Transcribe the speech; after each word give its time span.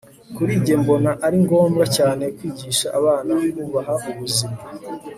kuri 0.35 0.51
njye 0.59 0.75
mbona 0.81 1.11
ari 1.25 1.37
ngombwa 1.45 1.85
cyane 1.97 2.23
kwigisha 2.35 2.87
abana 2.99 3.33
kubaha 3.57 3.93
ubuzima 4.09 4.57